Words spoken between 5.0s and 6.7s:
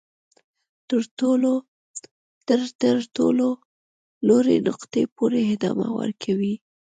پورې ادامه ورکوي.